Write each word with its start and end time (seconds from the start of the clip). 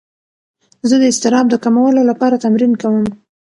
زه 0.89 0.95
د 1.01 1.03
اضطراب 1.11 1.45
د 1.49 1.55
کمولو 1.63 2.01
لپاره 2.09 2.41
تمرین 2.43 2.73
کوم. 2.81 3.05